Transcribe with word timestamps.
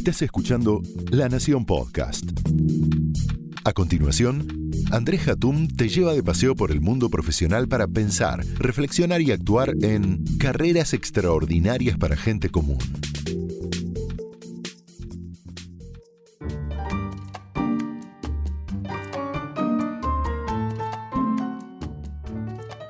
Estás 0.00 0.22
escuchando 0.22 0.80
La 1.10 1.28
Nación 1.28 1.66
Podcast. 1.66 2.24
A 3.64 3.74
continuación, 3.74 4.48
Andrés 4.90 5.28
Hatum 5.28 5.68
te 5.68 5.90
lleva 5.90 6.14
de 6.14 6.22
paseo 6.22 6.56
por 6.56 6.70
el 6.70 6.80
mundo 6.80 7.10
profesional 7.10 7.68
para 7.68 7.86
pensar, 7.86 8.42
reflexionar 8.56 9.20
y 9.20 9.30
actuar 9.30 9.74
en 9.82 10.24
carreras 10.38 10.94
extraordinarias 10.94 11.98
para 11.98 12.16
gente 12.16 12.48
común. 12.48 12.78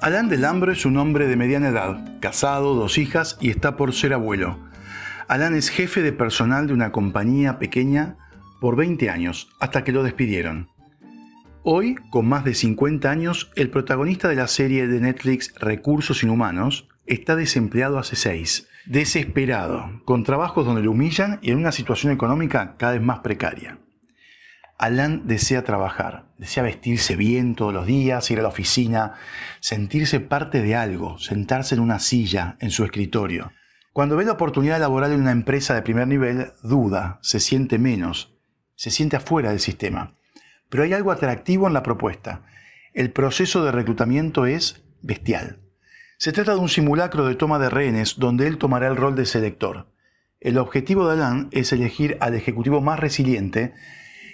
Alain 0.01 0.29
Delambro 0.29 0.71
es 0.71 0.87
un 0.87 0.97
hombre 0.97 1.27
de 1.27 1.35
mediana 1.35 1.71
edad, 1.71 2.21
casado, 2.21 2.77
dos 2.77 2.99
hijas 2.99 3.37
y 3.41 3.51
está 3.51 3.77
por 3.77 3.93
ser 3.95 4.15
abuelo. 4.15 4.70
Alain 5.31 5.55
es 5.55 5.69
jefe 5.71 6.03
de 6.03 6.13
personal 6.13 6.67
de 6.67 6.73
una 6.73 6.91
compañía 6.91 7.61
pequeña 7.61 8.17
por 8.61 8.75
20 8.75 9.11
años, 9.11 9.49
hasta 9.61 9.85
que 9.85 9.93
lo 9.93 10.03
despidieron. 10.03 10.71
Hoy, 11.63 11.95
con 12.11 12.27
más 12.27 12.45
de 12.45 12.53
50 12.53 13.09
años, 13.09 13.53
el 13.55 13.71
protagonista 13.71 14.27
de 14.27 14.35
la 14.35 14.49
serie 14.49 14.89
de 14.89 15.01
Netflix 15.01 15.55
Recursos 15.61 16.25
Inhumanos 16.25 16.89
está 17.07 17.37
desempleado 17.37 18.01
hace 18.01 18.17
6, 18.17 18.67
desesperado, 18.87 20.03
con 20.05 20.25
trabajos 20.25 20.67
donde 20.67 20.83
lo 20.83 20.91
humillan 20.91 21.39
y 21.43 21.53
en 21.53 21.59
una 21.59 21.71
situación 21.71 22.13
económica 22.13 22.75
cada 22.77 22.95
vez 22.95 23.03
más 23.03 23.21
precaria. 23.21 23.79
Alan 24.79 25.29
desea 25.29 25.63
trabajar, 25.63 26.25
desea 26.39 26.65
vestirse 26.65 27.15
bien 27.15 27.55
todos 27.55 27.73
los 27.73 27.87
días, 27.87 28.29
ir 28.33 28.41
a 28.41 28.43
la 28.43 28.49
oficina, 28.49 29.13
sentirse 29.61 30.19
parte 30.19 30.61
de 30.61 30.75
algo, 30.75 31.21
sentarse 31.21 31.77
en 31.77 31.83
una 31.83 32.01
silla, 32.01 32.57
en 32.59 32.73
su 32.73 32.83
escritorio. 32.83 33.53
Cuando 33.93 34.17
ve 34.17 34.25
la 34.25 34.33
oportunidad 34.33 34.79
laboral 34.79 35.13
en 35.13 35.21
una 35.21 35.33
empresa 35.33 35.75
de 35.75 35.83
primer 35.83 36.07
nivel, 36.07 36.53
duda, 36.63 37.19
se 37.23 37.41
siente 37.41 37.79
menos, 37.79 38.37
se 38.77 38.91
siente 38.91 39.17
afuera 39.17 39.51
del 39.51 39.59
sistema. 39.59 40.17
Pero 40.69 40.85
hay 40.85 40.93
algo 40.93 41.11
atractivo 41.11 41.67
en 41.67 41.75
la 41.75 41.83
propuesta. 41.83 42.45
El 42.95 43.13
proceso 43.13 43.65
de 43.65 43.73
reclutamiento 43.73 44.47
es 44.47 44.85
bestial. 45.03 45.59
Se 46.19 46.31
trata 46.33 46.55
de 46.55 46.61
un 46.61 46.69
simulacro 46.69 47.27
de 47.27 47.35
toma 47.35 47.59
de 47.59 47.69
rehenes 47.69 48.19
donde 48.19 48.47
él 48.47 48.59
tomará 48.59 48.87
el 48.87 48.97
rol 48.97 49.17
de 49.17 49.27
selector. 49.27 49.93
El 50.39 50.59
objetivo 50.59 51.09
de 51.09 51.15
Alan 51.15 51.49
es 51.51 51.73
elegir 51.73 52.17
al 52.21 52.35
ejecutivo 52.35 52.81
más 52.81 53.01
resiliente 53.01 53.75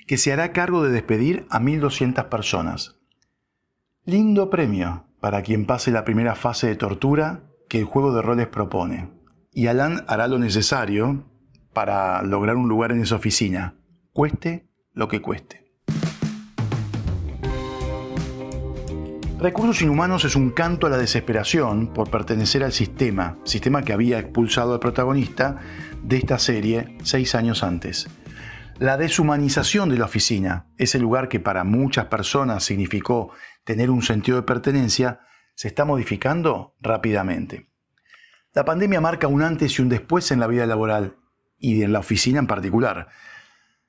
que 0.07 0.19
se 0.19 0.33
hará 0.33 0.53
cargo 0.53 0.85
de 0.85 0.91
despedir 0.91 1.47
a 1.48 1.61
1.200 1.61 2.29
personas. 2.29 2.97
Lindo 4.05 4.51
premio 4.51 5.07
para 5.20 5.43
quien 5.43 5.65
pase 5.65 5.91
la 5.91 6.05
primera 6.05 6.35
fase 6.35 6.67
de 6.67 6.77
tortura 6.77 7.45
que 7.69 7.79
el 7.79 7.85
juego 7.85 8.15
de 8.15 8.23
roles 8.23 8.48
propone. 8.48 9.16
Y 9.59 9.69
Alan 9.69 10.05
hará 10.07 10.29
lo 10.29 10.39
necesario 10.39 11.25
para 11.73 12.23
lograr 12.23 12.57
un 12.57 12.69
lugar 12.69 12.93
en 12.93 13.01
esa 13.01 13.17
oficina, 13.17 13.75
cueste 14.13 14.69
lo 14.93 15.09
que 15.09 15.23
cueste. 15.23 15.73
Recursos 19.39 19.81
Inhumanos 19.81 20.27
es 20.27 20.37
un 20.37 20.51
canto 20.51 20.87
a 20.87 20.91
la 20.91 20.98
desesperación 20.98 21.95
por 21.95 22.11
pertenecer 22.11 22.65
al 22.65 22.73
sistema, 22.73 23.39
sistema 23.45 23.83
que 23.83 23.95
había 23.95 24.19
expulsado 24.19 24.75
al 24.75 24.79
protagonista 24.79 25.57
de 26.03 26.19
esta 26.19 26.39
serie 26.39 26.98
seis 27.03 27.35
años 27.35 27.63
antes. 27.63 28.11
La 28.79 28.98
deshumanización 28.98 29.89
de 29.89 29.97
la 29.97 30.05
oficina, 30.05 30.67
ese 30.77 30.98
lugar 30.98 31.31
que 31.31 31.41
para 31.41 31.65
muchas 31.65 32.05
personas 32.07 32.63
significó 32.63 33.31
tener 33.65 33.89
un 33.89 34.03
sentido 34.03 34.37
de 34.37 34.43
pertenencia, 34.43 35.20
se 35.55 35.69
está 35.69 35.87
modificando 35.87 36.75
rápidamente. 36.83 37.70
La 38.57 38.65
pandemia 38.65 39.03
marca 39.03 39.29
un 39.29 39.43
antes 39.43 39.79
y 39.79 39.83
un 39.83 39.91
después 39.91 40.31
en 40.31 40.41
la 40.41 40.47
vida 40.47 40.65
laboral 40.65 41.19
y 41.59 41.83
en 41.83 41.93
la 41.93 41.99
oficina 41.99 42.39
en 42.39 42.47
particular. 42.47 43.09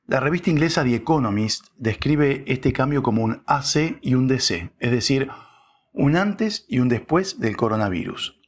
La 0.07 0.19
revista 0.19 0.49
inglesa 0.49 0.83
The 0.83 0.93
Economist 0.93 1.67
describe 1.77 2.43
este 2.47 2.73
cambio 2.73 3.01
como 3.01 3.23
un 3.23 3.43
AC 3.47 3.97
y 4.01 4.15
un 4.15 4.27
DC, 4.27 4.73
es 4.77 4.91
decir, 4.91 5.29
un 5.93 6.17
antes 6.17 6.65
y 6.67 6.79
un 6.79 6.89
después 6.89 7.39
del 7.39 7.55
coronavirus. 7.55 8.41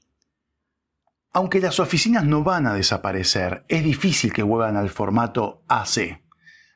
Aunque 1.31 1.61
las 1.61 1.79
oficinas 1.79 2.25
no 2.25 2.43
van 2.43 2.67
a 2.67 2.73
desaparecer, 2.73 3.63
es 3.69 3.85
difícil 3.85 4.33
que 4.33 4.43
vuelvan 4.43 4.75
al 4.75 4.89
formato 4.89 5.63
AC 5.69 6.21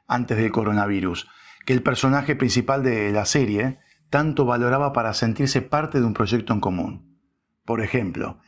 antes 0.08 0.38
del 0.38 0.54
coronavirus, 0.54 1.28
que 1.66 1.74
el 1.74 1.84
personaje 1.84 2.38
principal 2.38 2.82
de 2.82 3.12
la 3.12 3.26
serie 3.26 3.80
tanto 4.10 4.46
valoraba 4.46 4.94
para 4.94 5.14
sentirse 5.14 5.62
parte 5.62 6.00
de 6.00 6.06
un 6.06 6.14
proyecto 6.14 6.54
en 6.54 6.62
común. 6.62 7.20
Por 7.66 7.82
ejemplo, 7.82 8.40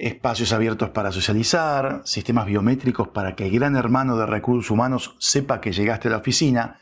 espacios 0.00 0.52
abiertos 0.52 0.90
para 0.90 1.12
socializar, 1.12 2.00
sistemas 2.04 2.46
biométricos 2.46 3.08
para 3.08 3.36
que 3.36 3.46
el 3.46 3.52
gran 3.52 3.76
hermano 3.76 4.16
de 4.16 4.24
recursos 4.24 4.70
humanos 4.70 5.14
sepa 5.18 5.60
que 5.60 5.72
llegaste 5.72 6.08
a 6.08 6.12
la 6.12 6.16
oficina, 6.16 6.80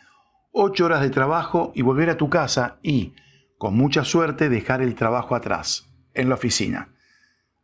ocho 0.52 0.84
horas 0.84 1.00
de 1.00 1.10
trabajo 1.10 1.72
y 1.74 1.82
volver 1.82 2.10
a 2.10 2.16
tu 2.16 2.30
casa 2.30 2.78
y, 2.80 3.14
con 3.58 3.76
mucha 3.76 4.04
suerte, 4.04 4.48
dejar 4.48 4.82
el 4.82 4.94
trabajo 4.94 5.34
atrás, 5.34 5.88
en 6.14 6.28
la 6.28 6.36
oficina. 6.36 6.94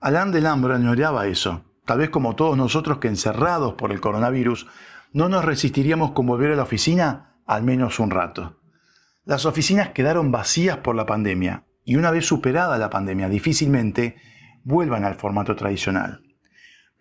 Alain 0.00 0.32
Delambro 0.32 0.74
añoraba 0.74 1.28
eso, 1.28 1.64
tal 1.86 1.98
vez 1.98 2.10
como 2.10 2.34
todos 2.34 2.56
nosotros 2.56 2.98
que 2.98 3.08
encerrados 3.08 3.74
por 3.74 3.92
el 3.92 4.00
coronavirus 4.00 4.66
no 5.12 5.28
nos 5.28 5.44
resistiríamos 5.44 6.10
con 6.10 6.26
volver 6.26 6.50
a 6.52 6.56
la 6.56 6.64
oficina 6.64 7.36
al 7.46 7.62
menos 7.62 8.00
un 8.00 8.10
rato. 8.10 8.58
Las 9.24 9.46
oficinas 9.46 9.90
quedaron 9.90 10.32
vacías 10.32 10.78
por 10.78 10.96
la 10.96 11.06
pandemia 11.06 11.64
y 11.84 11.94
una 11.94 12.10
vez 12.10 12.26
superada 12.26 12.76
la 12.76 12.90
pandemia 12.90 13.28
difícilmente 13.28 14.16
vuelvan 14.64 15.04
al 15.04 15.14
formato 15.14 15.54
tradicional. 15.54 16.22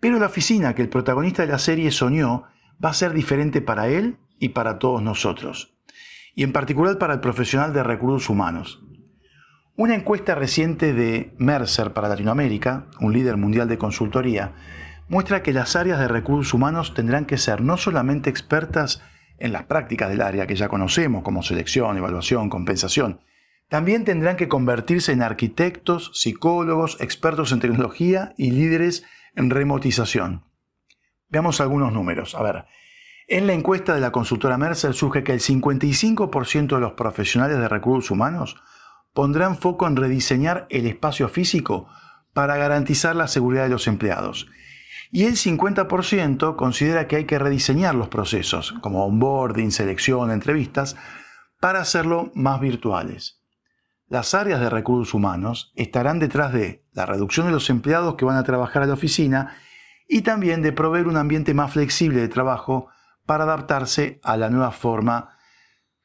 Pero 0.00 0.18
la 0.18 0.26
oficina 0.26 0.74
que 0.74 0.82
el 0.82 0.88
protagonista 0.88 1.42
de 1.42 1.52
la 1.52 1.58
serie 1.58 1.90
soñó 1.90 2.44
va 2.82 2.90
a 2.90 2.94
ser 2.94 3.12
diferente 3.12 3.62
para 3.62 3.88
él 3.88 4.18
y 4.38 4.50
para 4.50 4.78
todos 4.78 5.02
nosotros, 5.02 5.74
y 6.34 6.42
en 6.42 6.52
particular 6.52 6.98
para 6.98 7.14
el 7.14 7.20
profesional 7.20 7.72
de 7.72 7.82
recursos 7.82 8.28
humanos. 8.28 8.82
Una 9.76 9.94
encuesta 9.94 10.34
reciente 10.34 10.92
de 10.92 11.34
Mercer 11.38 11.92
para 11.92 12.08
Latinoamérica, 12.08 12.86
un 13.00 13.12
líder 13.12 13.36
mundial 13.36 13.68
de 13.68 13.78
consultoría, 13.78 14.52
muestra 15.08 15.42
que 15.42 15.52
las 15.52 15.74
áreas 15.74 15.98
de 15.98 16.08
recursos 16.08 16.54
humanos 16.54 16.94
tendrán 16.94 17.24
que 17.24 17.38
ser 17.38 17.60
no 17.60 17.76
solamente 17.76 18.30
expertas 18.30 19.02
en 19.38 19.52
las 19.52 19.64
prácticas 19.64 20.10
del 20.10 20.22
área 20.22 20.46
que 20.46 20.54
ya 20.54 20.68
conocemos, 20.68 21.22
como 21.24 21.42
selección, 21.42 21.96
evaluación, 21.96 22.50
compensación, 22.50 23.20
también 23.74 24.04
tendrán 24.04 24.36
que 24.36 24.46
convertirse 24.46 25.10
en 25.10 25.20
arquitectos, 25.20 26.12
psicólogos, 26.14 26.96
expertos 27.00 27.50
en 27.50 27.58
tecnología 27.58 28.32
y 28.38 28.52
líderes 28.52 29.02
en 29.34 29.50
remotización. 29.50 30.44
Veamos 31.28 31.60
algunos 31.60 31.92
números. 31.92 32.36
A 32.36 32.42
ver, 32.44 32.66
en 33.26 33.48
la 33.48 33.52
encuesta 33.52 33.92
de 33.92 34.00
la 34.00 34.12
consultora 34.12 34.58
Mercer 34.58 34.94
surge 34.94 35.24
que 35.24 35.32
el 35.32 35.40
55% 35.40 36.76
de 36.76 36.80
los 36.80 36.92
profesionales 36.92 37.58
de 37.58 37.66
recursos 37.66 38.12
humanos 38.12 38.62
pondrán 39.12 39.56
foco 39.56 39.88
en 39.88 39.96
rediseñar 39.96 40.68
el 40.70 40.86
espacio 40.86 41.28
físico 41.28 41.88
para 42.32 42.56
garantizar 42.56 43.16
la 43.16 43.26
seguridad 43.26 43.64
de 43.64 43.70
los 43.70 43.88
empleados 43.88 44.46
y 45.10 45.24
el 45.24 45.34
50% 45.34 46.54
considera 46.54 47.08
que 47.08 47.16
hay 47.16 47.24
que 47.24 47.40
rediseñar 47.40 47.96
los 47.96 48.06
procesos, 48.06 48.72
como 48.82 49.04
onboarding, 49.04 49.72
selección, 49.72 50.30
entrevistas, 50.30 50.94
para 51.58 51.80
hacerlo 51.80 52.30
más 52.36 52.60
virtuales. 52.60 53.43
Las 54.14 54.32
áreas 54.32 54.60
de 54.60 54.70
recursos 54.70 55.12
humanos 55.12 55.72
estarán 55.74 56.20
detrás 56.20 56.52
de 56.52 56.84
la 56.92 57.04
reducción 57.04 57.46
de 57.46 57.52
los 57.52 57.68
empleados 57.68 58.14
que 58.14 58.24
van 58.24 58.36
a 58.36 58.44
trabajar 58.44 58.84
a 58.84 58.86
la 58.86 58.92
oficina 58.92 59.56
y 60.08 60.22
también 60.22 60.62
de 60.62 60.70
proveer 60.70 61.08
un 61.08 61.16
ambiente 61.16 61.52
más 61.52 61.72
flexible 61.72 62.20
de 62.20 62.28
trabajo 62.28 62.86
para 63.26 63.42
adaptarse 63.42 64.20
a 64.22 64.36
la 64.36 64.50
nueva 64.50 64.70
forma 64.70 65.36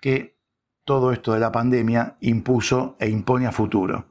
que 0.01 0.39
todo 0.85 1.11
esto 1.11 1.33
de 1.33 1.39
la 1.39 1.51
pandemia 1.51 2.17
impuso 2.19 2.95
e 2.99 3.09
impone 3.09 3.45
a 3.45 3.51
futuro. 3.51 4.07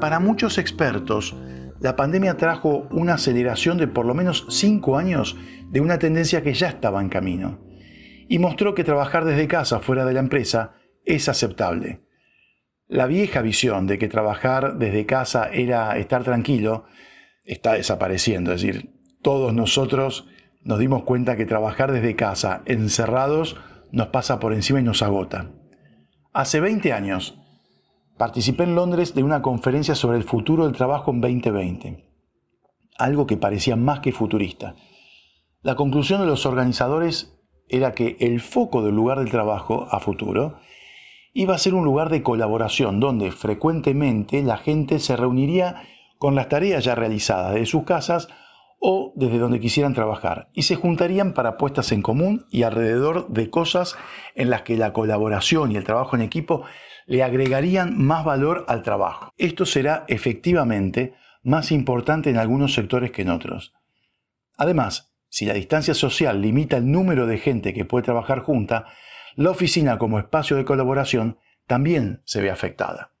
Para 0.00 0.20
muchos 0.20 0.58
expertos, 0.58 1.34
la 1.80 1.96
pandemia 1.96 2.36
trajo 2.36 2.86
una 2.92 3.14
aceleración 3.14 3.78
de 3.78 3.88
por 3.88 4.06
lo 4.06 4.14
menos 4.14 4.46
cinco 4.48 4.96
años 4.96 5.36
de 5.70 5.80
una 5.80 5.98
tendencia 5.98 6.42
que 6.42 6.54
ya 6.54 6.68
estaba 6.68 7.00
en 7.00 7.08
camino 7.08 7.60
y 8.28 8.38
mostró 8.38 8.74
que 8.74 8.84
trabajar 8.84 9.24
desde 9.24 9.48
casa 9.48 9.80
fuera 9.80 10.04
de 10.04 10.14
la 10.14 10.20
empresa 10.20 10.74
es 11.04 11.28
aceptable. 11.28 12.02
La 12.86 13.06
vieja 13.06 13.42
visión 13.42 13.86
de 13.86 13.98
que 13.98 14.08
trabajar 14.08 14.78
desde 14.78 15.06
casa 15.06 15.50
era 15.52 15.96
estar 15.98 16.24
tranquilo 16.24 16.84
está 17.44 17.74
desapareciendo, 17.74 18.52
es 18.52 18.62
decir, 18.62 18.94
todos 19.22 19.54
nosotros 19.54 20.26
nos 20.62 20.78
dimos 20.78 21.04
cuenta 21.04 21.36
que 21.36 21.46
trabajar 21.46 21.92
desde 21.92 22.16
casa, 22.16 22.62
encerrados, 22.66 23.56
nos 23.90 24.08
pasa 24.08 24.38
por 24.38 24.52
encima 24.52 24.80
y 24.80 24.84
nos 24.84 25.02
agota. 25.02 25.50
Hace 26.32 26.60
20 26.60 26.92
años, 26.92 27.38
Participé 28.18 28.64
en 28.64 28.74
Londres 28.74 29.14
de 29.14 29.22
una 29.22 29.42
conferencia 29.42 29.94
sobre 29.94 30.16
el 30.18 30.24
futuro 30.24 30.66
del 30.66 30.74
trabajo 30.74 31.12
en 31.12 31.20
2020, 31.20 32.04
algo 32.98 33.28
que 33.28 33.36
parecía 33.36 33.76
más 33.76 34.00
que 34.00 34.10
futurista. 34.10 34.74
La 35.62 35.74
conclusión 35.74 36.20
de 36.20 36.26
los 36.26 36.46
organizadores 36.46 37.36
era 37.68 37.92
que 37.92 38.16
el 38.20 38.40
foco 38.40 38.82
del 38.82 38.94
lugar 38.94 39.18
del 39.18 39.30
trabajo 39.30 39.88
a 39.90 39.98
futuro 39.98 40.60
iba 41.34 41.54
a 41.54 41.58
ser 41.58 41.74
un 41.74 41.84
lugar 41.84 42.10
de 42.10 42.22
colaboración 42.22 43.00
donde 43.00 43.32
frecuentemente 43.32 44.42
la 44.42 44.56
gente 44.56 45.00
se 45.00 45.16
reuniría 45.16 45.82
con 46.18 46.34
las 46.34 46.48
tareas 46.48 46.84
ya 46.84 46.94
realizadas 46.94 47.54
de 47.54 47.66
sus 47.66 47.82
casas 47.84 48.28
o 48.80 49.12
desde 49.16 49.38
donde 49.38 49.58
quisieran 49.58 49.94
trabajar 49.94 50.48
y 50.52 50.62
se 50.62 50.76
juntarían 50.76 51.34
para 51.34 51.56
puestas 51.56 51.90
en 51.90 52.02
común 52.02 52.46
y 52.50 52.62
alrededor 52.62 53.28
de 53.28 53.50
cosas 53.50 53.96
en 54.36 54.50
las 54.50 54.62
que 54.62 54.76
la 54.76 54.92
colaboración 54.92 55.72
y 55.72 55.76
el 55.76 55.84
trabajo 55.84 56.14
en 56.14 56.22
equipo 56.22 56.64
le 57.06 57.24
agregarían 57.24 57.98
más 57.98 58.24
valor 58.24 58.64
al 58.68 58.82
trabajo. 58.82 59.32
Esto 59.36 59.66
será 59.66 60.04
efectivamente 60.06 61.14
más 61.42 61.72
importante 61.72 62.30
en 62.30 62.36
algunos 62.36 62.74
sectores 62.74 63.10
que 63.10 63.22
en 63.22 63.30
otros. 63.30 63.74
Además, 64.56 65.07
si 65.28 65.44
la 65.44 65.54
distancia 65.54 65.94
social 65.94 66.40
limita 66.40 66.76
el 66.76 66.90
número 66.90 67.26
de 67.26 67.38
gente 67.38 67.74
que 67.74 67.84
puede 67.84 68.04
trabajar 68.04 68.40
junta, 68.40 68.86
la 69.36 69.50
oficina 69.50 69.98
como 69.98 70.18
espacio 70.18 70.56
de 70.56 70.64
colaboración 70.64 71.38
también 71.66 72.22
se 72.24 72.40
ve 72.40 72.50
afectada. 72.50 73.12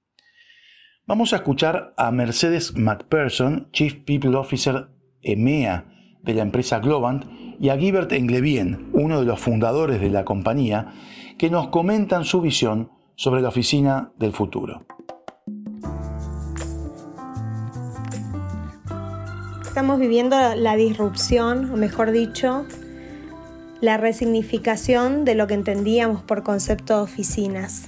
Vamos 1.06 1.32
a 1.32 1.36
escuchar 1.36 1.94
a 1.96 2.10
Mercedes 2.10 2.76
McPherson, 2.76 3.70
Chief 3.72 3.94
People 4.04 4.36
Officer 4.36 4.88
EMEA 5.22 5.86
de 6.22 6.34
la 6.34 6.42
empresa 6.42 6.80
Globant, 6.80 7.24
y 7.60 7.70
a 7.70 7.78
Gilbert 7.78 8.12
Englevien, 8.12 8.90
uno 8.92 9.20
de 9.20 9.26
los 9.26 9.40
fundadores 9.40 10.00
de 10.00 10.10
la 10.10 10.24
compañía, 10.24 10.92
que 11.38 11.50
nos 11.50 11.68
comentan 11.68 12.24
su 12.24 12.40
visión 12.40 12.90
sobre 13.16 13.40
la 13.40 13.48
oficina 13.48 14.12
del 14.16 14.32
futuro. 14.32 14.86
Estamos 19.68 20.00
viviendo 20.00 20.36
la 20.56 20.76
disrupción, 20.76 21.70
o 21.70 21.76
mejor 21.76 22.10
dicho, 22.10 22.64
la 23.82 23.98
resignificación 23.98 25.26
de 25.26 25.34
lo 25.34 25.46
que 25.46 25.54
entendíamos 25.54 26.22
por 26.22 26.42
concepto 26.42 26.96
de 26.96 27.02
oficinas. 27.02 27.84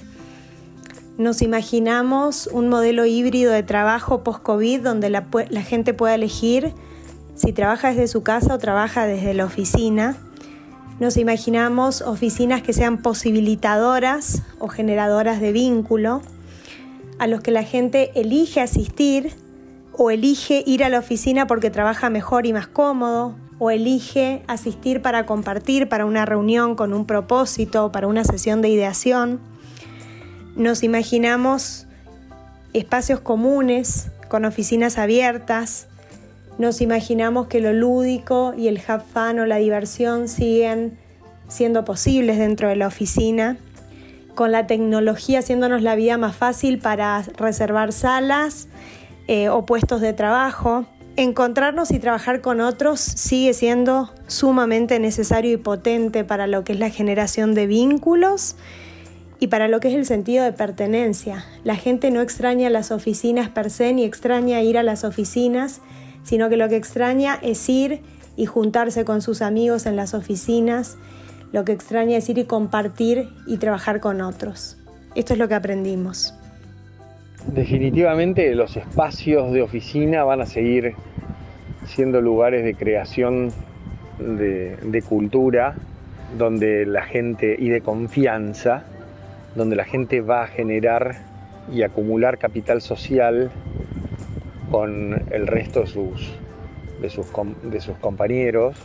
Nos 1.17 1.41
imaginamos 1.41 2.47
un 2.47 2.69
modelo 2.69 3.05
híbrido 3.05 3.51
de 3.51 3.63
trabajo 3.63 4.23
post-COVID 4.23 4.81
donde 4.81 5.09
la, 5.09 5.23
gente 5.63 5.95
pueda 5.95 6.13
elegir 6.13 6.71
si 7.35 7.51
trabaja 7.51 7.89
desde 7.89 8.07
su 8.07 8.21
casa 8.21 8.53
o 8.53 8.59
trabaja 8.59 9.07
desde 9.07 9.33
la 9.33 9.45
oficina. 9.45 10.15
Nos 10.99 11.17
imaginamos 11.17 12.03
oficinas 12.03 12.61
que 12.61 12.73
sean 12.73 12.99
posibilitadoras 12.99 14.43
o 14.59 14.67
generadoras 14.67 15.41
de 15.41 15.51
vínculo, 15.51 16.21
a 17.17 17.25
los 17.25 17.41
que 17.41 17.51
la 17.51 17.63
gente 17.63 18.11
elige 18.13 18.61
asistir 18.61 19.40
o 19.93 20.11
elige 20.11 20.63
ir 20.65 20.83
a 20.83 20.89
la 20.89 20.99
oficina 20.99 21.47
porque 21.47 21.69
trabaja 21.69 22.09
mejor 22.09 22.45
y 22.45 22.53
más 22.53 22.67
cómodo, 22.67 23.35
o 23.59 23.69
elige 23.69 24.41
asistir 24.47 25.01
para 25.01 25.25
compartir, 25.27 25.87
para 25.87 26.05
una 26.05 26.25
reunión 26.25 26.75
con 26.75 26.93
un 26.93 27.05
propósito, 27.05 27.91
para 27.91 28.07
una 28.07 28.23
sesión 28.23 28.61
de 28.61 28.69
ideación. 28.69 29.39
Nos 30.55 30.81
imaginamos 30.81 31.85
espacios 32.73 33.19
comunes, 33.19 34.09
con 34.29 34.45
oficinas 34.45 34.97
abiertas. 34.97 35.87
Nos 36.57 36.81
imaginamos 36.81 37.47
que 37.47 37.59
lo 37.59 37.73
lúdico 37.73 38.53
y 38.57 38.67
el 38.67 38.81
have 38.87 39.03
fun 39.13 39.39
o 39.39 39.45
la 39.45 39.57
diversión 39.57 40.27
siguen 40.27 40.97
siendo 41.47 41.83
posibles 41.83 42.37
dentro 42.37 42.69
de 42.69 42.77
la 42.77 42.87
oficina, 42.87 43.57
con 44.35 44.53
la 44.53 44.67
tecnología 44.67 45.39
haciéndonos 45.39 45.81
la 45.81 45.95
vida 45.95 46.17
más 46.17 46.35
fácil 46.35 46.79
para 46.79 47.21
reservar 47.37 47.91
salas 47.91 48.69
eh, 49.33 49.47
o 49.47 49.65
puestos 49.65 50.01
de 50.01 50.11
trabajo. 50.11 50.83
Encontrarnos 51.15 51.91
y 51.91 51.99
trabajar 51.99 52.41
con 52.41 52.59
otros 52.59 52.99
sigue 52.99 53.53
siendo 53.53 54.11
sumamente 54.27 54.99
necesario 54.99 55.53
y 55.53 55.55
potente 55.57 56.25
para 56.25 56.47
lo 56.47 56.65
que 56.65 56.73
es 56.73 56.79
la 56.79 56.89
generación 56.89 57.53
de 57.53 57.65
vínculos 57.65 58.57
y 59.39 59.47
para 59.47 59.69
lo 59.69 59.79
que 59.79 59.87
es 59.87 59.93
el 59.93 60.05
sentido 60.05 60.43
de 60.43 60.51
pertenencia. 60.51 61.45
La 61.63 61.77
gente 61.77 62.11
no 62.11 62.19
extraña 62.19 62.69
las 62.69 62.91
oficinas 62.91 63.47
per 63.47 63.69
se 63.69 63.93
ni 63.93 64.03
extraña 64.03 64.61
ir 64.63 64.77
a 64.77 64.83
las 64.83 65.05
oficinas, 65.05 65.79
sino 66.23 66.49
que 66.49 66.57
lo 66.57 66.67
que 66.67 66.75
extraña 66.75 67.39
es 67.41 67.69
ir 67.69 68.01
y 68.35 68.47
juntarse 68.47 69.05
con 69.05 69.21
sus 69.21 69.41
amigos 69.41 69.85
en 69.85 69.95
las 69.95 70.13
oficinas. 70.13 70.97
Lo 71.53 71.63
que 71.63 71.71
extraña 71.71 72.17
es 72.17 72.27
ir 72.27 72.37
y 72.37 72.43
compartir 72.43 73.29
y 73.47 73.59
trabajar 73.59 74.01
con 74.01 74.19
otros. 74.19 74.75
Esto 75.15 75.31
es 75.31 75.39
lo 75.39 75.47
que 75.47 75.55
aprendimos. 75.55 76.33
Definitivamente 77.47 78.53
los 78.53 78.77
espacios 78.77 79.51
de 79.51 79.61
oficina 79.61 80.23
van 80.23 80.41
a 80.41 80.45
seguir 80.45 80.93
siendo 81.85 82.21
lugares 82.21 82.63
de 82.63 82.75
creación 82.75 83.51
de, 84.19 85.03
cultura, 85.07 85.75
donde 86.37 86.85
la 86.85 87.01
gente 87.01 87.55
y 87.57 87.69
de 87.69 87.81
confianza, 87.81 88.83
donde 89.55 89.75
la 89.75 89.85
gente 89.85 90.21
va 90.21 90.43
a 90.43 90.47
generar 90.47 91.15
y 91.71 91.81
acumular 91.81 92.37
capital 92.37 92.81
social 92.81 93.51
con 94.69 95.23
el 95.31 95.47
resto 95.47 95.81
de 95.81 95.87
sus, 95.87 96.33
de 97.01 97.09
sus, 97.09 97.97
compañeros 97.97 98.77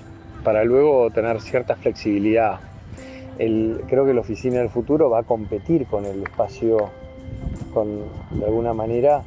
para 0.43 0.65
luego 0.65 1.11
tener 1.11 1.41
cierta 1.41 1.77
flexibilidad. 1.77 2.61
creo 3.37 4.07
que 4.07 4.15
la 4.15 4.21
oficina 4.21 4.61
del 4.61 4.71
futuro 4.71 5.11
va 5.11 5.21
a 5.21 5.23
competir 5.25 5.87
con 5.87 6.07
el 6.07 6.23
espacio 6.23 6.91
de 7.85 8.45
alguna 8.45 8.73
manera 8.73 9.23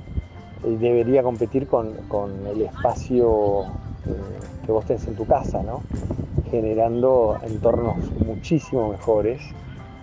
debería 0.63 1.23
competir 1.23 1.67
con, 1.67 1.93
el 2.53 2.61
espacio 2.61 3.63
eh, 4.05 4.65
que 4.65 4.71
vos 4.71 4.85
tenés 4.85 5.07
en 5.07 5.15
tu 5.15 5.25
casa, 5.25 5.61
generando 6.49 7.37
entornos 7.43 7.97
muchísimo 8.25 8.89
mejores 8.89 9.41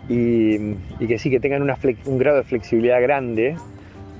y, 0.08 0.74
que 1.06 1.18
sí, 1.18 1.30
que 1.30 1.40
tengan 1.40 1.62
un 1.62 2.18
grado 2.18 2.38
de 2.38 2.44
flexibilidad 2.44 3.02
grande 3.02 3.56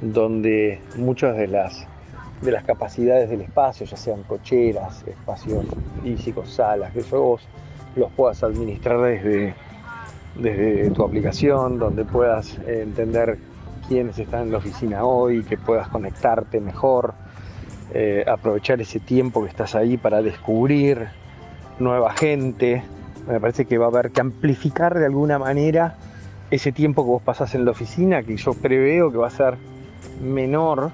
donde 0.00 0.80
muchas 0.96 1.36
de 1.36 1.46
las, 1.46 1.86
de 2.42 2.50
las 2.50 2.64
capacidades 2.64 3.30
del 3.30 3.42
espacio, 3.42 3.86
ya 3.86 3.96
sean 3.96 4.22
cocheras, 4.24 5.04
espacios 5.06 5.64
físicos, 6.02 6.50
salas, 6.50 6.92
que 6.92 7.00
eso 7.00 7.20
vos 7.20 7.48
los 7.94 8.10
puedas 8.12 8.42
administrar 8.42 9.00
desde, 9.00 9.54
desde 10.34 10.90
tu 10.90 11.02
aplicación, 11.02 11.78
donde 11.78 12.04
puedas 12.04 12.58
entender 12.66 13.38
quiénes 13.88 14.18
están 14.18 14.42
en 14.42 14.52
la 14.52 14.58
oficina 14.58 15.04
hoy, 15.04 15.42
que 15.42 15.56
puedas 15.56 15.88
conectarte 15.88 16.60
mejor, 16.60 17.14
eh, 17.92 18.24
aprovechar 18.26 18.80
ese 18.80 19.00
tiempo 19.00 19.42
que 19.42 19.48
estás 19.48 19.74
ahí 19.74 19.96
para 19.96 20.22
descubrir 20.22 21.08
nueva 21.78 22.12
gente. 22.12 22.82
Me 23.28 23.40
parece 23.40 23.64
que 23.64 23.78
va 23.78 23.86
a 23.86 23.88
haber 23.88 24.10
que 24.10 24.20
amplificar 24.20 24.98
de 24.98 25.06
alguna 25.06 25.38
manera 25.38 25.96
ese 26.50 26.72
tiempo 26.72 27.04
que 27.04 27.10
vos 27.10 27.22
pasás 27.22 27.54
en 27.54 27.64
la 27.64 27.72
oficina, 27.72 28.22
que 28.22 28.36
yo 28.36 28.54
preveo 28.54 29.10
que 29.10 29.18
va 29.18 29.26
a 29.26 29.30
ser 29.30 29.56
menor 30.22 30.90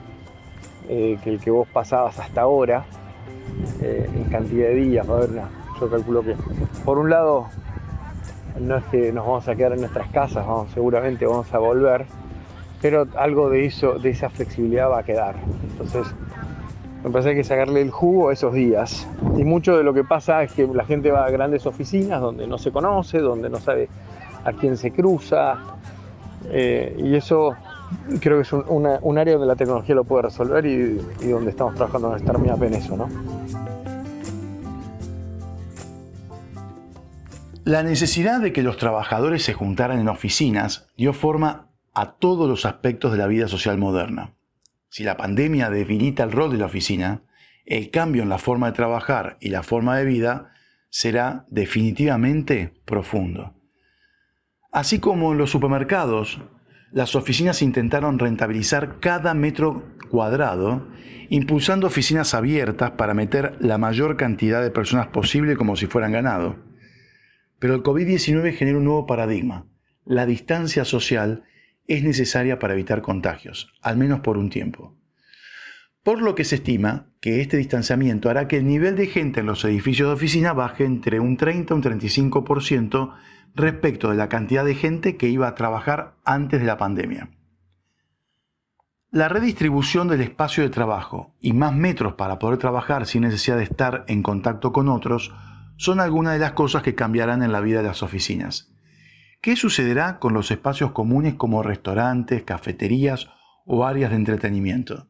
eh, 0.89 1.19
que 1.23 1.31
el 1.31 1.41
que 1.41 1.51
vos 1.51 1.69
pasabas 1.69 2.19
hasta 2.19 2.41
ahora 2.41 2.85
eh, 3.81 4.09
en 4.15 4.25
cantidad 4.25 4.69
de 4.69 4.75
días. 4.75 5.09
A 5.09 5.27
yo 5.81 5.91
calculo 5.91 6.23
que 6.23 6.37
por 6.85 6.99
un 6.99 7.11
lado 7.11 7.49
no 8.61 8.77
es 8.77 8.85
que 8.85 9.13
nos 9.13 9.27
vamos 9.27 9.49
a 9.49 9.55
quedar 9.55 9.73
en 9.73 9.81
nuestras 9.81 10.09
casas, 10.11 10.45
seguramente 10.73 11.27
vamos 11.27 11.53
a 11.53 11.59
volver, 11.59 12.07
pero 12.83 13.07
algo 13.17 13.49
de 13.49 13.65
eso, 13.65 13.99
de 14.01 14.11
esa 14.11 14.29
flexibilidad 14.29 14.91
va 14.91 14.99
a 14.99 15.03
quedar. 15.05 15.37
Entonces, 15.71 16.13
me 17.05 17.11
parece 17.11 17.31
que 17.31 17.31
hay 17.31 17.37
que 17.37 17.45
sacarle 17.45 17.81
el 17.81 17.91
jugo 17.91 18.29
a 18.29 18.33
esos 18.33 18.53
días. 18.53 19.09
Y 19.37 19.45
mucho 19.45 19.77
de 19.77 19.85
lo 19.85 19.95
que 19.95 20.03
pasa 20.03 20.43
es 20.43 20.53
que 20.53 20.67
la 20.67 20.85
gente 20.85 21.13
va 21.13 21.25
a 21.25 21.31
grandes 21.31 21.65
oficinas 21.65 22.21
donde 22.21 22.47
no 22.49 22.59
se 22.59 22.73
conoce, 22.73 23.19
donde 23.19 23.49
no 23.49 23.59
sabe 23.59 23.89
a 24.45 24.53
quién 24.53 24.77
se 24.77 24.91
cruza. 24.91 25.59
Eh, 26.51 26.97
y 26.99 27.15
eso 27.15 27.55
creo 28.21 28.39
que 28.39 28.43
es 28.43 28.53
un, 28.53 29.19
área 29.19 29.35
donde 29.35 29.47
la 29.47 29.57
tecnología 29.57 29.95
lo 29.95 30.05
puede 30.05 30.23
resolver 30.23 30.67
y, 30.67 30.99
donde 31.29 31.51
estamos 31.51 31.75
trabajando 31.75 32.11
en 32.11 32.17
Startup 32.17 32.63
en 32.65 32.75
eso, 32.75 32.97
¿no? 32.97 33.09
La 37.65 37.85
necesidad 37.85 38.41
de 38.41 38.53
que 38.53 38.63
los 38.63 38.77
trabajadores 38.77 39.45
se 39.45 39.55
juntaran 39.55 40.01
en 40.01 40.09
oficinas 40.09 40.89
dio 40.97 41.13
forma 41.13 41.72
a 41.95 42.13
todos 42.13 42.49
los 42.49 42.65
aspectos 42.65 43.13
de 43.13 43.19
la 43.19 43.27
vida 43.27 43.49
social 43.49 43.79
moderna. 43.79 44.35
Si 44.89 45.05
la 45.05 45.17
pandemia 45.17 45.71
debilita 45.71 46.23
el 46.23 46.33
rol 46.33 46.53
de 46.53 46.59
la 46.59 46.67
oficina, 46.67 47.23
el 47.65 47.91
cambio 47.91 48.23
en 48.23 48.29
la 48.29 48.39
forma 48.39 48.67
de 48.67 48.77
trabajar 48.77 49.37
y 49.41 49.51
la 49.51 49.63
forma 49.63 49.97
de 49.97 50.05
vida 50.05 50.53
será 50.91 51.47
definitivamente 51.49 52.75
profundo. 52.85 53.55
Así 54.71 54.99
como 54.99 55.33
en 55.33 55.39
los 55.39 55.51
supermercados, 55.51 56.41
las 56.93 57.15
oficinas 57.15 57.63
intentaron 57.63 58.19
rentabilizar 58.19 59.01
cada 59.01 59.33
metro 59.33 59.83
cuadrado, 60.11 60.89
impulsando 61.31 61.87
oficinas 61.87 62.35
abiertas 62.35 62.93
para 62.93 63.15
meter 63.15 63.57
la 63.61 63.79
mayor 63.79 64.19
cantidad 64.19 64.63
de 64.63 64.71
personas 64.71 65.07
posible 65.07 65.57
como 65.57 65.77
si 65.77 65.87
fueran 65.87 66.13
ganado. 66.13 66.57
Pero 67.59 67.75
el 67.75 67.83
COVID-19 67.83 68.55
genera 68.55 68.77
un 68.77 68.85
nuevo 68.85 69.07
paradigma, 69.07 69.67
la 70.05 70.27
distancia 70.27 70.85
social 70.85 71.45
es 71.87 72.03
necesaria 72.03 72.59
para 72.59 72.75
evitar 72.75 73.03
contagios, 73.03 73.73
al 73.83 73.97
menos 73.97 74.21
por 74.21 74.39
un 74.39 74.51
tiempo. 74.51 74.97
Por 76.03 76.21
lo 76.21 76.35
que 76.35 76.45
se 76.45 76.57
estima 76.57 77.07
que 77.21 77.41
este 77.41 77.57
distanciamiento 77.57 78.29
hará 78.29 78.49
que 78.49 78.57
el 78.57 78.67
nivel 78.67 78.97
de 78.97 79.07
gente 79.07 79.41
en 79.41 79.47
los 79.47 79.65
edificios 79.65 80.09
de 80.09 80.15
oficina 80.15 80.53
baje 80.53 80.85
entre 80.85 81.21
un 81.21 81.37
30 81.37 81.73
y 81.73 81.77
un 81.77 81.83
35% 81.83 83.15
respecto 83.55 84.11
de 84.11 84.17
la 84.17 84.29
cantidad 84.29 84.65
de 84.65 84.75
gente 84.75 85.17
que 85.17 85.29
iba 85.29 85.47
a 85.47 85.55
trabajar 85.55 86.17
antes 86.25 86.61
de 86.61 86.67
la 86.67 86.77
pandemia. 86.77 87.31
La 89.11 89.29
redistribución 89.29 90.09
del 90.09 90.23
espacio 90.23 90.65
de 90.65 90.71
trabajo 90.71 91.37
y 91.39 91.53
más 91.53 91.75
metros 91.75 92.15
para 92.15 92.39
poder 92.39 92.59
trabajar 92.59 93.07
sin 93.07 93.23
necesidad 93.23 93.59
de 93.59 93.65
estar 93.65 94.05
en 94.09 94.23
contacto 94.23 94.73
con 94.73 94.89
otros 94.89 95.33
son 95.77 96.01
algunas 96.01 96.33
de 96.33 96.39
las 96.39 96.53
cosas 96.53 96.83
que 96.83 96.95
cambiarán 96.95 97.43
en 97.43 97.53
la 97.53 97.61
vida 97.61 97.83
de 97.83 97.89
las 97.89 98.03
oficinas. 98.03 98.72
¿Qué 99.43 99.57
sucederá 99.57 100.21
con 100.21 100.35
los 100.35 100.53
espacios 100.53 100.93
comunes 100.93 101.35
como 101.35 101.65
restaurantes, 101.65 102.45
cafeterías 102.45 103.29
o 103.67 103.85
áreas 103.85 104.11
de 104.11 104.17
entretenimiento? 104.17 105.09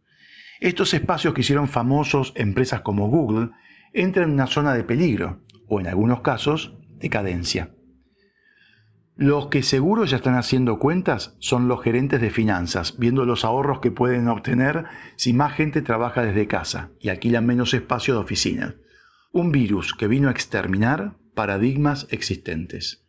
Estos 0.59 0.95
espacios 0.95 1.35
que 1.35 1.43
hicieron 1.43 1.69
famosos 1.69 2.33
empresas 2.35 2.81
como 2.81 3.09
Google 3.09 3.51
entran 3.93 4.31
en 4.31 4.35
una 4.37 4.47
zona 4.47 4.73
de 4.73 4.85
peligro 4.85 5.43
o 5.69 5.81
en 5.81 5.87
algunos 5.87 6.23
casos 6.23 6.79
decadencia. 6.99 7.75
Los 9.17 9.49
que 9.49 9.63
seguro 9.63 10.07
ya 10.07 10.17
están 10.17 10.37
haciendo 10.37 10.79
cuentas 10.79 11.37
son 11.39 11.69
los 11.69 11.83
gerentes 11.83 12.23
de 12.23 12.31
finanzas, 12.31 12.97
viendo 12.99 13.27
los 13.27 13.45
ahorros 13.45 13.81
que 13.81 13.91
pueden 13.91 14.29
obtener 14.29 14.87
si 15.17 15.35
más 15.35 15.53
gente 15.53 15.83
trabaja 15.83 16.25
desde 16.25 16.47
casa 16.47 16.89
y 17.01 17.11
alquilan 17.11 17.45
menos 17.45 17.75
espacio 17.75 18.15
de 18.15 18.21
oficina. 18.21 18.77
Un 19.31 19.53
virus 19.53 19.93
que 19.93 20.09
vino 20.09 20.29
a 20.29 20.33
exterminar 20.33 21.19
paradigmas 21.35 22.07
existentes. 22.11 23.02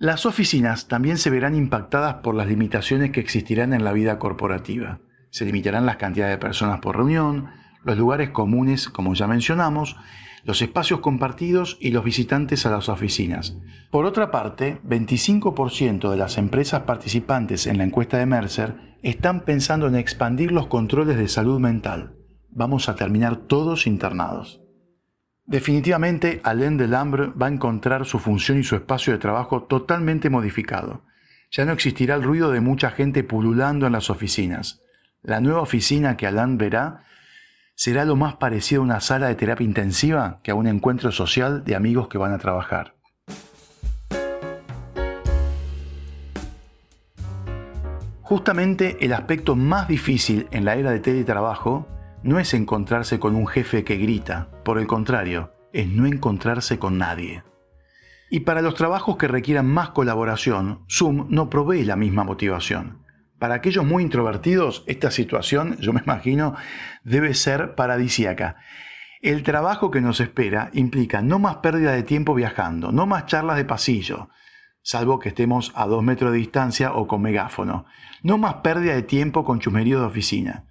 Las 0.00 0.26
oficinas 0.26 0.86
también 0.86 1.18
se 1.18 1.28
verán 1.28 1.56
impactadas 1.56 2.16
por 2.22 2.36
las 2.36 2.46
limitaciones 2.46 3.10
que 3.10 3.18
existirán 3.18 3.72
en 3.72 3.82
la 3.82 3.92
vida 3.92 4.20
corporativa. 4.20 5.00
Se 5.30 5.44
limitarán 5.44 5.86
las 5.86 5.96
cantidades 5.96 6.34
de 6.34 6.38
personas 6.38 6.78
por 6.78 6.96
reunión, 6.96 7.48
los 7.82 7.98
lugares 7.98 8.30
comunes, 8.30 8.88
como 8.88 9.14
ya 9.14 9.26
mencionamos, 9.26 9.96
los 10.44 10.62
espacios 10.62 11.00
compartidos 11.00 11.76
y 11.80 11.90
los 11.90 12.04
visitantes 12.04 12.64
a 12.64 12.70
las 12.70 12.88
oficinas. 12.88 13.56
Por 13.90 14.06
otra 14.06 14.30
parte, 14.30 14.80
25% 14.84 16.10
de 16.10 16.16
las 16.16 16.38
empresas 16.38 16.82
participantes 16.82 17.66
en 17.66 17.78
la 17.78 17.84
encuesta 17.84 18.18
de 18.18 18.26
Mercer 18.26 18.76
están 19.02 19.40
pensando 19.40 19.88
en 19.88 19.96
expandir 19.96 20.52
los 20.52 20.68
controles 20.68 21.16
de 21.16 21.26
salud 21.26 21.58
mental. 21.58 22.14
Vamos 22.50 22.88
a 22.88 22.94
terminar 22.94 23.34
todos 23.34 23.88
internados. 23.88 24.60
Definitivamente, 25.48 26.42
Alain 26.44 26.76
Delambre 26.76 27.28
va 27.28 27.46
a 27.46 27.50
encontrar 27.50 28.04
su 28.04 28.18
función 28.18 28.58
y 28.58 28.64
su 28.64 28.76
espacio 28.76 29.14
de 29.14 29.18
trabajo 29.18 29.62
totalmente 29.62 30.28
modificado. 30.28 31.04
Ya 31.50 31.64
no 31.64 31.72
existirá 31.72 32.16
el 32.16 32.22
ruido 32.22 32.50
de 32.50 32.60
mucha 32.60 32.90
gente 32.90 33.24
pululando 33.24 33.86
en 33.86 33.94
las 33.94 34.10
oficinas. 34.10 34.82
La 35.22 35.40
nueva 35.40 35.62
oficina 35.62 36.18
que 36.18 36.26
Alain 36.26 36.58
verá 36.58 37.04
será 37.74 38.04
lo 38.04 38.14
más 38.14 38.36
parecido 38.36 38.82
a 38.82 38.84
una 38.84 39.00
sala 39.00 39.28
de 39.28 39.36
terapia 39.36 39.64
intensiva 39.64 40.40
que 40.42 40.50
a 40.50 40.54
un 40.54 40.66
encuentro 40.66 41.12
social 41.12 41.64
de 41.64 41.76
amigos 41.76 42.08
que 42.08 42.18
van 42.18 42.34
a 42.34 42.38
trabajar. 42.38 42.96
Justamente 48.20 48.98
el 49.00 49.14
aspecto 49.14 49.56
más 49.56 49.88
difícil 49.88 50.46
en 50.50 50.66
la 50.66 50.74
era 50.74 50.90
de 50.90 51.00
teletrabajo 51.00 51.88
no 52.22 52.38
es 52.38 52.52
encontrarse 52.52 53.18
con 53.18 53.34
un 53.34 53.46
jefe 53.46 53.84
que 53.84 53.96
grita, 53.96 54.48
por 54.68 54.78
el 54.78 54.86
contrario, 54.86 55.54
es 55.72 55.88
no 55.88 56.04
encontrarse 56.04 56.78
con 56.78 56.98
nadie. 56.98 57.42
Y 58.28 58.40
para 58.40 58.60
los 58.60 58.74
trabajos 58.74 59.16
que 59.16 59.26
requieran 59.26 59.64
más 59.64 59.88
colaboración, 59.88 60.84
Zoom 60.90 61.24
no 61.30 61.48
provee 61.48 61.84
la 61.84 61.96
misma 61.96 62.22
motivación. 62.22 63.02
Para 63.38 63.54
aquellos 63.54 63.86
muy 63.86 64.02
introvertidos, 64.02 64.84
esta 64.86 65.10
situación, 65.10 65.78
yo 65.78 65.94
me 65.94 66.02
imagino, 66.04 66.54
debe 67.02 67.32
ser 67.32 67.76
paradisíaca. 67.76 68.56
El 69.22 69.42
trabajo 69.42 69.90
que 69.90 70.02
nos 70.02 70.20
espera 70.20 70.68
implica 70.74 71.22
no 71.22 71.38
más 71.38 71.56
pérdida 71.56 71.92
de 71.92 72.02
tiempo 72.02 72.34
viajando, 72.34 72.92
no 72.92 73.06
más 73.06 73.24
charlas 73.24 73.56
de 73.56 73.64
pasillo, 73.64 74.28
salvo 74.82 75.18
que 75.18 75.30
estemos 75.30 75.72
a 75.76 75.86
dos 75.86 76.02
metros 76.02 76.32
de 76.32 76.40
distancia 76.40 76.92
o 76.92 77.06
con 77.06 77.22
megáfono, 77.22 77.86
no 78.22 78.36
más 78.36 78.56
pérdida 78.56 78.92
de 78.92 79.02
tiempo 79.02 79.46
con 79.46 79.60
chumerío 79.60 79.98
de 80.00 80.04
oficina. 80.04 80.66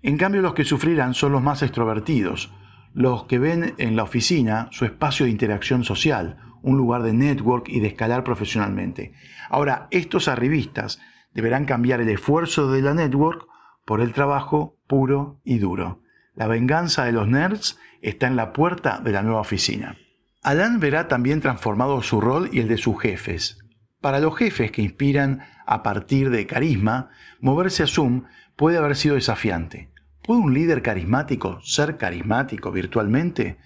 En 0.00 0.16
cambio, 0.16 0.42
los 0.42 0.54
que 0.54 0.62
sufrirán 0.62 1.14
son 1.14 1.32
los 1.32 1.42
más 1.42 1.64
extrovertidos, 1.64 2.52
los 2.94 3.24
que 3.24 3.38
ven 3.38 3.74
en 3.78 3.96
la 3.96 4.02
oficina 4.02 4.68
su 4.70 4.84
espacio 4.84 5.26
de 5.26 5.32
interacción 5.32 5.84
social, 5.84 6.38
un 6.62 6.76
lugar 6.76 7.02
de 7.02 7.12
network 7.12 7.68
y 7.68 7.80
de 7.80 7.88
escalar 7.88 8.24
profesionalmente. 8.24 9.12
Ahora, 9.48 9.88
estos 9.90 10.28
arribistas 10.28 11.00
deberán 11.34 11.64
cambiar 11.64 12.00
el 12.00 12.08
esfuerzo 12.08 12.70
de 12.70 12.82
la 12.82 12.94
network 12.94 13.46
por 13.84 14.00
el 14.00 14.12
trabajo 14.12 14.78
puro 14.86 15.40
y 15.44 15.58
duro. 15.58 16.02
La 16.34 16.46
venganza 16.46 17.04
de 17.04 17.12
los 17.12 17.28
nerds 17.28 17.78
está 18.00 18.26
en 18.26 18.36
la 18.36 18.52
puerta 18.52 19.00
de 19.00 19.12
la 19.12 19.22
nueva 19.22 19.40
oficina. 19.40 19.96
Alan 20.42 20.80
verá 20.80 21.08
también 21.08 21.40
transformado 21.40 22.02
su 22.02 22.20
rol 22.20 22.48
y 22.52 22.60
el 22.60 22.68
de 22.68 22.76
sus 22.76 23.00
jefes. 23.00 23.58
Para 24.00 24.18
los 24.18 24.36
jefes 24.36 24.72
que 24.72 24.82
inspiran 24.82 25.42
a 25.66 25.82
partir 25.82 26.30
de 26.30 26.46
carisma, 26.46 27.10
moverse 27.40 27.84
a 27.84 27.86
Zoom 27.86 28.24
puede 28.56 28.78
haber 28.78 28.96
sido 28.96 29.14
desafiante. 29.14 29.91
¿Puede 30.22 30.40
un 30.40 30.54
líder 30.54 30.82
carismático 30.82 31.60
ser 31.62 31.96
carismático 31.96 32.70
virtualmente? 32.70 33.58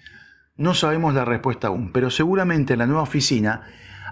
No 0.55 0.73
sabemos 0.73 1.13
la 1.13 1.23
respuesta 1.23 1.67
aún, 1.67 1.91
pero 1.91 2.09
seguramente 2.09 2.73
en 2.73 2.79
la 2.79 2.87
nueva 2.87 3.03
oficina 3.03 3.61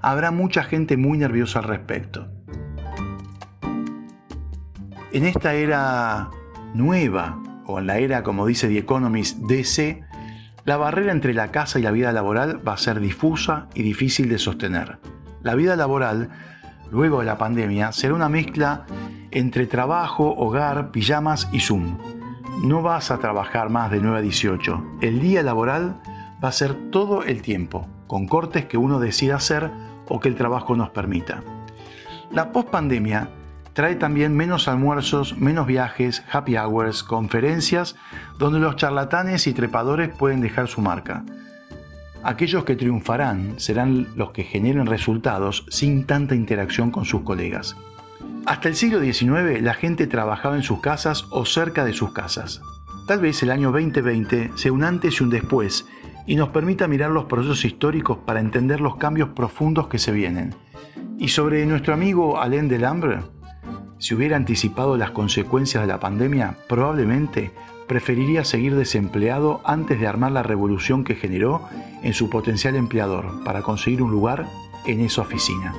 habrá 0.04 0.30
mucha 0.30 0.64
gente 0.64 0.96
muy 0.96 1.18
nerviosa 1.18 1.58
al 1.58 1.66
respecto. 1.66 2.28
En 5.12 5.26
esta 5.26 5.56
era 5.56 6.30
nueva, 6.76 7.42
o 7.66 7.80
en 7.80 7.88
la 7.88 7.98
era, 7.98 8.22
como 8.22 8.46
dice 8.46 8.68
The 8.68 8.78
Economist, 8.78 9.40
DC, 9.40 10.04
la 10.66 10.78
barrera 10.78 11.14
entre 11.14 11.34
la 11.34 11.50
casa 11.50 11.80
y 11.80 11.82
la 11.82 11.90
vida 11.90 12.12
laboral 12.12 12.62
va 12.68 12.74
a 12.74 12.78
ser 12.78 13.00
difusa 13.00 13.70
y 13.74 13.82
difícil 13.82 14.30
de 14.30 14.38
sostener. 14.38 15.00
La 15.42 15.56
vida 15.56 15.76
laboral, 15.76 16.30
luego 16.92 17.22
de 17.22 17.26
la 17.26 17.40
pandemia, 17.40 17.92
será 17.92 18.14
una 18.14 18.30
mezcla 18.30 18.86
entre 19.32 19.66
trabajo, 19.66 20.36
hogar, 20.38 20.92
pijamas 20.92 21.50
y 21.52 21.60
Zoom. 21.60 22.15
No 22.66 22.82
vas 22.82 23.12
a 23.12 23.20
trabajar 23.20 23.70
más 23.70 23.92
de 23.92 24.02
9 24.02 24.18
a 24.18 24.22
18. 24.22 24.98
El 25.02 25.20
día 25.20 25.44
laboral 25.44 26.02
va 26.44 26.50
a 26.50 26.52
ser 26.52 26.74
todo 26.90 27.22
el 27.22 27.44
tiempo, 27.44 27.88
con 28.08 28.26
cortes 28.26 28.66
que 28.66 28.80
uno 28.80 29.00
decida 29.00 29.36
hacer 29.36 29.70
o 30.10 30.20
que 30.20 30.30
el 30.30 30.36
trabajo 30.36 30.76
nos 30.76 30.90
permita. 30.90 31.44
La 32.32 32.52
pospandemia 32.52 33.30
trae 33.74 33.94
también 33.94 34.36
menos 34.36 34.68
almuerzos, 34.68 35.38
menos 35.38 35.68
viajes, 35.68 36.24
happy 36.32 36.58
hours, 36.58 37.04
conferencias, 37.04 37.98
donde 38.40 38.58
los 38.58 38.78
charlatanes 38.78 39.46
y 39.46 39.54
trepadores 39.54 40.10
pueden 40.10 40.42
dejar 40.42 40.68
su 40.68 40.82
marca. 40.82 41.24
Aquellos 42.24 42.66
que 42.66 42.76
triunfarán 42.76 43.60
serán 43.60 44.08
los 44.16 44.32
que 44.32 44.44
generen 44.44 44.88
resultados 44.88 45.68
sin 45.70 46.08
tanta 46.08 46.34
interacción 46.34 46.90
con 46.90 47.06
sus 47.06 47.22
colegas. 47.22 47.76
Hasta 48.46 48.70
el 48.70 48.76
siglo 48.76 49.02
XIX 49.02 49.62
la 49.62 49.74
gente 49.74 50.06
trabajaba 50.06 50.56
en 50.56 50.62
sus 50.62 50.80
casas 50.80 51.26
o 51.32 51.46
cerca 51.46 51.84
de 51.84 51.94
sus 51.94 52.14
casas. 52.14 52.62
Tal 53.08 53.20
vez 53.20 53.42
el 53.42 53.50
año 53.50 53.72
2020 53.72 54.52
sea 54.56 54.72
un 54.72 54.84
antes 54.84 55.20
y 55.20 55.24
un 55.24 55.32
después 55.32 55.88
y 56.28 56.36
nos 56.36 56.50
permita 56.50 56.88
mirar 56.88 57.10
los 57.10 57.26
procesos 57.26 57.66
históricos 57.66 58.20
para 58.24 58.40
entender 58.40 58.82
los 58.82 58.98
cambios 58.98 59.30
profundos 59.30 59.88
que 59.88 59.98
se 59.98 60.12
vienen. 60.12 60.54
Y 61.18 61.30
sobre 61.30 61.66
nuestro 61.66 61.96
amigo 61.96 62.40
Alain 62.40 62.68
Delambre, 62.68 63.20
si 63.98 64.14
hubiera 64.14 64.36
anticipado 64.36 64.96
las 64.96 65.10
consecuencias 65.10 65.82
de 65.82 65.88
la 65.88 66.00
pandemia, 66.00 66.56
probablemente 66.70 67.52
preferiría 67.88 68.44
seguir 68.44 68.76
desempleado 68.76 69.62
antes 69.64 70.00
de 70.00 70.06
armar 70.06 70.32
la 70.32 70.44
revolución 70.44 71.04
que 71.04 71.16
generó 71.16 71.68
en 72.04 72.14
su 72.14 72.30
potencial 72.30 72.76
empleador 72.76 73.44
para 73.44 73.64
conseguir 73.64 74.04
un 74.04 74.12
lugar 74.12 74.46
en 74.86 75.02
esa 75.02 75.22
oficina. 75.22 75.74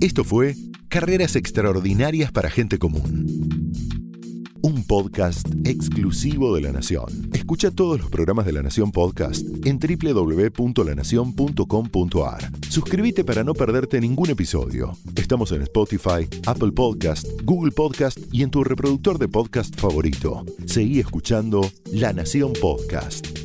Esto 0.00 0.24
fue 0.24 0.56
Carreras 0.88 1.36
Extraordinarias 1.36 2.32
para 2.32 2.50
Gente 2.50 2.78
Común 2.78 3.70
un 4.62 4.84
podcast 4.84 5.48
exclusivo 5.64 6.54
de 6.54 6.60
La 6.62 6.72
Nación. 6.72 7.30
Escucha 7.32 7.70
todos 7.70 8.00
los 8.00 8.10
programas 8.10 8.44
de 8.46 8.52
La 8.52 8.62
Nación 8.62 8.90
Podcast 8.92 9.44
en 9.64 9.78
www.lanacion.com.ar. 9.78 12.50
Suscríbete 12.68 13.24
para 13.24 13.42
no 13.44 13.54
perderte 13.54 14.00
ningún 14.00 14.30
episodio. 14.30 14.96
Estamos 15.16 15.52
en 15.52 15.62
Spotify, 15.62 16.28
Apple 16.46 16.72
Podcast, 16.72 17.28
Google 17.44 17.70
Podcast 17.72 18.18
y 18.32 18.42
en 18.42 18.50
tu 18.50 18.64
reproductor 18.64 19.18
de 19.18 19.28
podcast 19.28 19.80
favorito. 19.80 20.44
Seguí 20.66 21.00
escuchando 21.00 21.62
La 21.92 22.12
Nación 22.12 22.52
Podcast. 22.60 23.39